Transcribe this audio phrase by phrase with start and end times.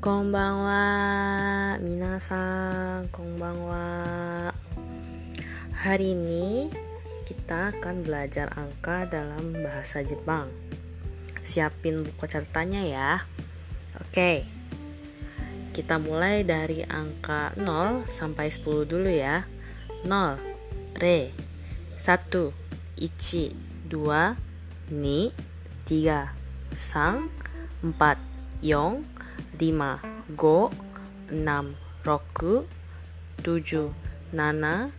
[0.00, 1.78] こんばんは。
[1.82, 4.54] みなさん、こんばんは。
[5.76, 6.72] Hari ini
[7.28, 10.48] kita akan belajar angka dalam bahasa Jepang
[11.44, 13.28] Siapin buku catatannya ya
[14.00, 14.48] Oke
[15.76, 19.44] Kita mulai dari angka 0 sampai 10 dulu ya
[20.08, 20.40] 0
[20.96, 21.28] 3
[22.00, 22.56] 1
[23.04, 23.52] 1
[23.92, 24.32] 2 2
[24.96, 25.28] 3
[25.92, 26.24] 3
[27.84, 29.19] 4 4
[29.58, 30.02] lima
[30.36, 30.72] go
[31.30, 32.64] enam roku
[33.44, 33.92] tujuh
[34.32, 34.92] nana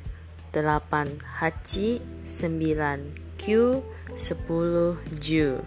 [0.52, 3.80] delapan hachi sembilan q
[4.14, 5.62] sepuluh ju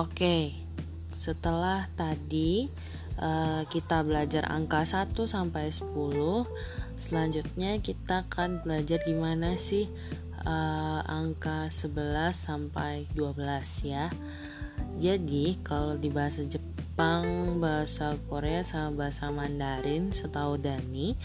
[0.00, 0.44] Oke, okay.
[1.16, 2.68] setelah tadi
[3.18, 5.90] uh, kita belajar angka 1 sampai 10
[7.00, 9.88] selanjutnya kita akan belajar gimana sih
[10.44, 13.40] uh, angka 11 sampai 12
[13.88, 14.12] ya.
[15.00, 21.16] Jadi kalau di bahasa Jepang bahasa Korea sama bahasa Mandarin setahu Dani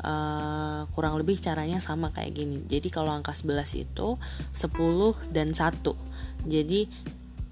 [0.00, 2.64] uh, kurang lebih caranya sama kayak gini.
[2.64, 4.16] Jadi kalau angka 11 itu
[4.56, 6.08] 10 dan 1
[6.46, 6.86] jadi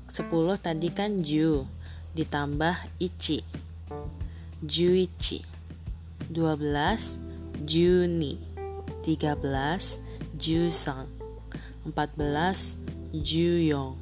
[0.07, 0.31] 10
[0.63, 1.67] tadi kan ju
[2.15, 3.43] ditambah ichi
[4.63, 5.45] Juichi.
[6.31, 7.19] 12
[7.65, 8.39] Juni.
[9.05, 10.01] 13
[10.37, 11.07] Jusan
[11.85, 12.77] 14
[13.13, 13.97] Juyon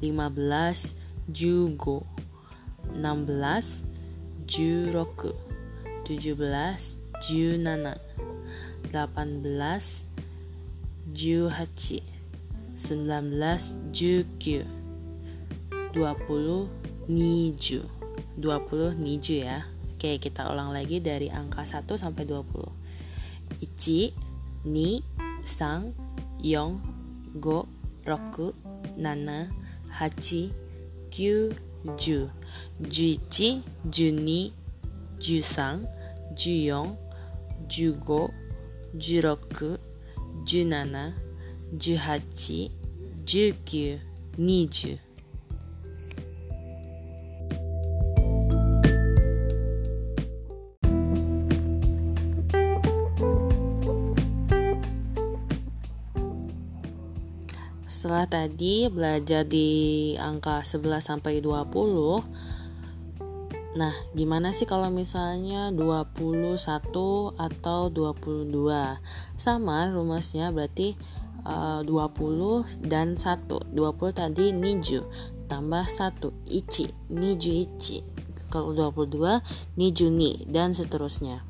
[0.00, 0.94] 15
[1.32, 2.04] Jugo.
[2.92, 3.84] 16
[4.46, 5.32] Juroku.
[6.04, 6.96] 17
[7.28, 7.98] Junana.
[8.92, 10.04] 18
[11.12, 12.02] Juhachi.
[12.76, 14.64] 19 Jukyu.
[15.94, 16.68] 20
[17.08, 17.82] Niju
[18.38, 22.68] 20 Niju ya Oke, kita ulang lagi dari angka 1 sampai 20.
[23.64, 24.12] Ichi,
[24.68, 25.00] ni,
[25.40, 25.96] sang,
[26.44, 26.84] yong,
[27.40, 27.64] go,
[28.04, 28.52] roku,
[29.00, 29.48] nana,
[29.88, 30.52] hachi,
[31.08, 31.48] kyu,
[31.96, 32.28] ju.
[32.76, 34.52] Juichi, juni,
[35.16, 35.88] jusang,
[36.36, 36.92] juyon,
[37.64, 38.36] jugo,
[38.92, 39.80] juroku,
[40.44, 41.16] junana,
[41.72, 42.68] juhachi,
[43.24, 43.96] jukyu,
[44.36, 45.05] niju.
[57.86, 62.56] Setelah tadi belajar di angka 11 sampai 20
[63.76, 66.56] Nah, gimana sih kalau misalnya 21
[67.36, 68.48] atau 22?
[69.36, 70.96] Sama rumusnya berarti
[71.44, 73.76] uh, 20 dan 1.
[73.76, 73.76] 20
[74.16, 75.04] tadi niju
[75.44, 78.00] tambah 1 ichi, niju ichi.
[78.48, 79.44] Kalau 22
[79.76, 81.44] niju ni dan seterusnya.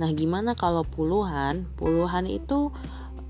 [0.00, 1.68] Nah, gimana kalau puluhan?
[1.76, 2.72] Puluhan itu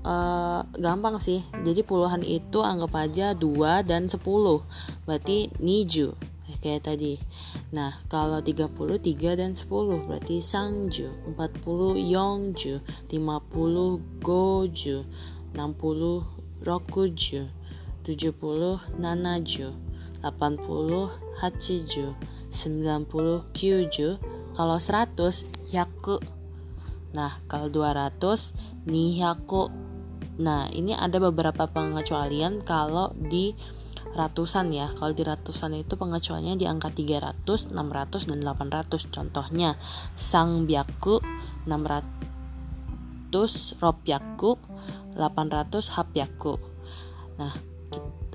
[0.07, 1.43] uh, gampang sih.
[1.51, 4.23] Jadi puluhan itu anggap aja 2 dan 10
[5.03, 6.15] berarti niju
[6.63, 7.19] kayak tadi.
[7.75, 11.11] Nah kalau 30 3 dan 10 berarti sangju.
[11.35, 12.79] 40 yongju.
[13.11, 14.97] 50 goju.
[15.53, 17.41] 60 rokuju.
[18.07, 19.67] 70 nanaju.
[20.23, 22.07] 80 hachiju.
[22.49, 24.09] 90 kyuju.
[24.57, 26.17] Kalau 100 yaku
[27.15, 28.19] nah kalau 200
[28.85, 29.71] nihaku
[30.37, 33.57] Nah, ini ada beberapa pengecualian kalau di
[34.13, 34.89] ratusan ya.
[34.93, 39.07] Kalau di ratusan itu pengecualiannya di angka 300, 600 dan 800.
[39.09, 39.77] Contohnya
[40.13, 41.21] sang biaku
[41.65, 44.61] 600 ropyaku
[45.17, 46.61] 800 hapyaku.
[47.41, 47.57] Nah,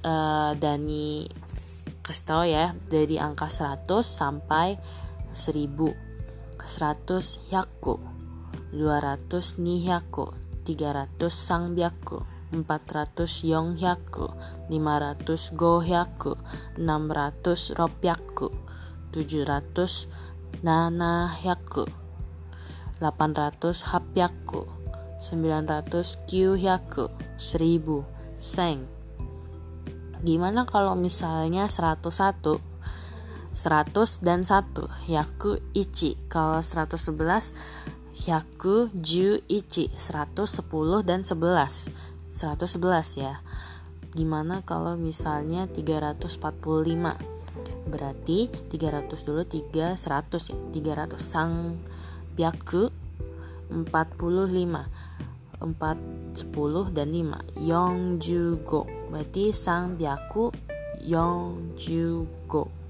[0.02, 1.30] uh, Dani
[2.02, 4.74] kasih tahu ya dari angka 100 sampai
[5.30, 5.70] 1000
[6.58, 8.02] 100 yaku
[8.74, 14.28] 200 nihaku 300 sangbyaku 400 yonghyaku
[14.68, 16.36] 500 gohyaku
[16.76, 18.52] 600 ropyaku
[19.12, 20.08] 700
[20.60, 21.88] nanahyaku
[23.00, 24.68] 800 hapyaku
[25.22, 28.04] 900 kyuhyaku 1000
[28.38, 28.86] seng.
[30.22, 32.62] Gimana kalau misalnya 101
[33.52, 36.14] 100 dan 1 yaku ichi.
[36.30, 37.54] Kalau 111
[38.12, 40.44] Hyaku Ju Ichi 110
[41.00, 41.88] dan 11
[42.28, 43.40] 111 ya.
[44.12, 47.16] Gimana kalau misalnya 345
[47.88, 50.56] Berarti 300 dulu 3 100 ya.
[51.08, 51.80] 300 Sang
[52.36, 52.92] Byaku
[53.72, 58.82] 45 4 10 dan 5 Yongjugo.
[59.08, 60.52] Berarti Sang Byaku
[61.00, 62.81] Yongjugo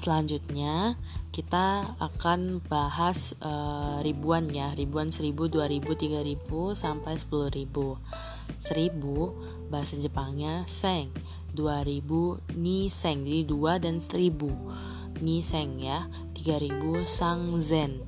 [0.00, 0.96] selanjutnya
[1.30, 4.72] kita akan bahas uh, ribuan ya.
[4.72, 8.00] Ribuan seribu dua ribu tiga ribu sampai sepuluh ribu.
[8.56, 9.36] Seribu
[9.68, 11.12] bahasa Jepangnya seng.
[11.52, 13.28] Dua ribu ni seng.
[13.28, 14.48] Jadi dua dan seribu.
[15.20, 16.08] Ni seng ya.
[16.32, 18.00] Tiga ribu sang zen.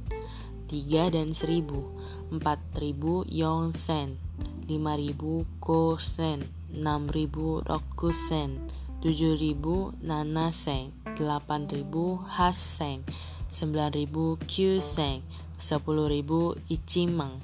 [0.66, 1.92] Tiga dan seribu.
[2.32, 4.16] Empat ribu yong sen.
[4.64, 6.48] Lima ribu ko sen.
[6.72, 8.64] Enam ribu roku sen.
[9.04, 11.86] Tujuh ribu nana sen 8000
[12.26, 13.06] Haseng
[13.46, 15.22] 9000 Kyuseng
[15.62, 17.38] 10000 Ichimang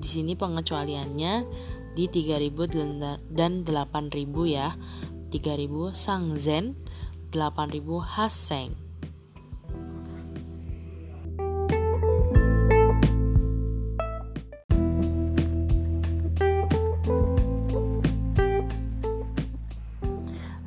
[0.00, 1.44] di sini pengecualiannya
[1.92, 4.72] di 3000 dan 8000 ya.
[5.30, 6.74] 3000 Sangzen
[7.30, 8.89] 8000 Haseng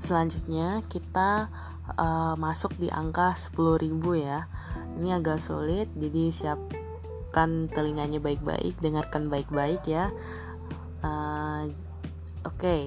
[0.04, 1.48] Selanjutnya kita
[1.96, 3.88] uh, masuk di angka 10.000
[4.20, 4.52] ya.
[5.00, 10.12] Ini agak sulit jadi siapkan telinganya baik-baik, dengarkan baik-baik ya.
[11.00, 11.72] Uh,
[12.44, 12.60] Oke.
[12.60, 12.82] Okay.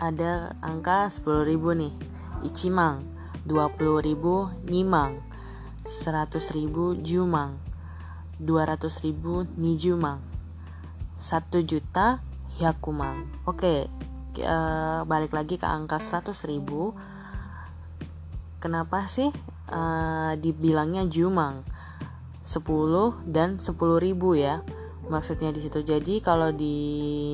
[0.00, 1.92] Ada angka 10.000 nih.
[2.48, 3.04] Ichimang,
[3.44, 5.20] 20.000 Nimang,
[5.84, 7.60] 100.000 Jumang,
[8.40, 10.24] 200.000 Nijumang,
[11.20, 12.24] 1 juta
[12.56, 13.28] Hyakumang.
[13.44, 16.94] Oke, okay uh, balik lagi ke angka 100 ribu.
[18.62, 19.32] Kenapa sih
[19.72, 21.66] uh, dibilangnya jumang?
[22.46, 24.62] 10 dan 10 ribu ya
[25.10, 25.82] maksudnya di situ.
[25.82, 26.78] Jadi kalau di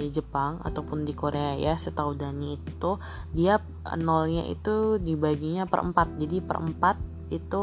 [0.08, 2.96] Jepang ataupun di Korea ya setahu Dani itu
[3.36, 3.60] dia
[4.00, 7.62] nolnya itu dibaginya per 4 jadi per 4 itu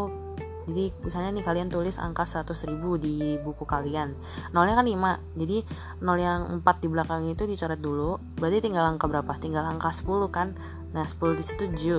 [0.64, 4.16] jadi misalnya nih kalian tulis angka 100 ribu di buku kalian.
[4.56, 5.58] Nolnya kan 5 jadi
[6.00, 8.20] nol yang 4 di belakang itu dicoret dulu.
[8.40, 9.32] Berarti tinggal angka berapa?
[9.36, 10.56] Tinggal angka 10 kan?
[10.96, 11.98] Nah 10 di situ ju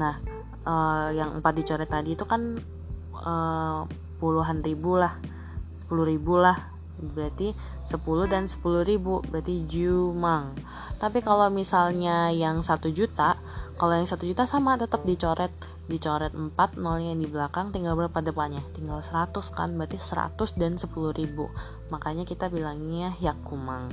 [0.00, 0.16] nah
[0.64, 2.56] uh, yang 4 dicoret tadi itu kan
[3.12, 3.84] uh,
[4.16, 5.16] puluhan ribu lah.
[5.76, 7.52] 10 ribu lah berarti
[7.84, 10.56] 10 dan 10 ribu berarti jumang.
[10.96, 13.36] Tapi kalau misalnya yang 1 juta
[13.76, 15.52] kalau yang 1 juta sama tetap dicoret.
[15.86, 18.64] Dicoret 4 nolnya di belakang tinggal berapa depannya?
[18.72, 21.52] Tinggal 100 kan berarti 100 dan 10 ribu.
[21.92, 23.92] Makanya kita bilangnya yakumang.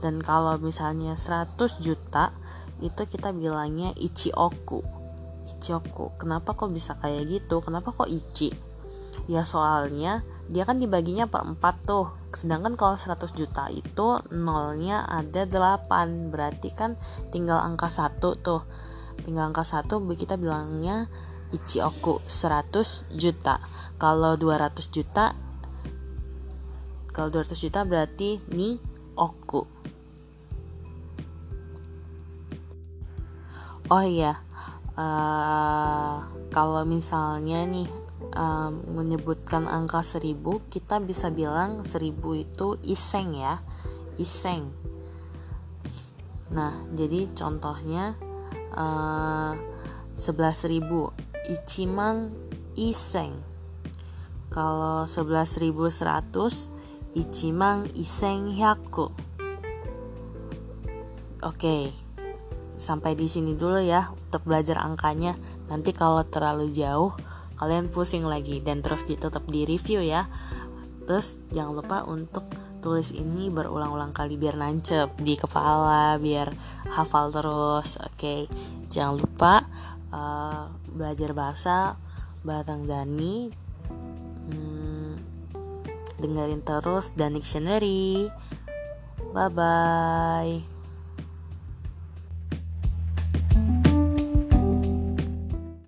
[0.00, 2.32] Dan kalau misalnya 100 juta
[2.80, 4.82] itu kita bilangnya ichioku.
[5.44, 6.16] Ichioku.
[6.16, 7.60] Kenapa kok bisa kayak gitu?
[7.60, 8.73] Kenapa kok ichi
[9.30, 12.12] ya soalnya dia kan dibaginya per 4 tuh.
[12.34, 16.98] Sedangkan kalau 100 juta itu nolnya ada 8 berarti kan
[17.30, 18.62] tinggal angka 1 tuh.
[19.24, 21.08] Tinggal angka satu kita bilangnya
[21.54, 23.62] Ichioku 100 juta.
[23.96, 25.32] Kalau 200 juta
[27.14, 28.74] kalau 200 juta berarti ni
[29.14, 29.62] oku
[33.86, 34.42] oh iya
[34.98, 37.86] uh, kalau misalnya nih
[38.34, 40.34] um, menyebutkan angka 1000
[40.68, 43.62] kita bisa bilang 1000 itu iseng ya
[44.18, 44.70] iseng.
[46.54, 48.14] Nah jadi contohnya
[48.74, 49.54] uh,
[50.70, 51.10] ribu
[51.44, 52.32] Ichimang
[52.78, 53.36] Iseng.
[54.48, 59.10] Kalau 11.100 Ichimang Iseng Hyaku.
[61.42, 62.04] Oke
[62.74, 65.38] sampai di sini dulu ya untuk belajar angkanya.
[65.70, 67.14] Nanti kalau terlalu jauh
[67.58, 70.26] kalian pusing lagi dan terus tetap di review ya.
[71.04, 72.48] Terus jangan lupa untuk
[72.84, 76.52] tulis ini berulang-ulang kali biar nancep di kepala biar
[76.92, 78.12] hafal terus oke?
[78.20, 78.40] Okay.
[78.92, 79.64] jangan lupa
[80.12, 81.76] uh, belajar bahasa
[82.44, 83.48] Batang Dani
[84.52, 85.12] hmm,
[86.20, 88.28] dengerin terus dan dictionary.
[89.32, 90.73] Bye bye